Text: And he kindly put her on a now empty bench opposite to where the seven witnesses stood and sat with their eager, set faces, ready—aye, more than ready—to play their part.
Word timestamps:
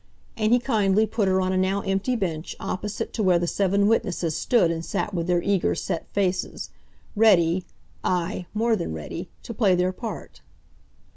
And 0.35 0.51
he 0.51 0.57
kindly 0.57 1.05
put 1.05 1.27
her 1.27 1.39
on 1.39 1.53
a 1.53 1.57
now 1.57 1.81
empty 1.81 2.15
bench 2.15 2.55
opposite 2.59 3.13
to 3.13 3.21
where 3.21 3.37
the 3.37 3.45
seven 3.45 3.87
witnesses 3.87 4.35
stood 4.35 4.71
and 4.71 4.83
sat 4.83 5.13
with 5.13 5.27
their 5.27 5.43
eager, 5.43 5.75
set 5.75 6.07
faces, 6.11 6.71
ready—aye, 7.15 8.47
more 8.51 8.75
than 8.75 8.93
ready—to 8.93 9.53
play 9.53 9.75
their 9.75 9.91
part. 9.91 10.41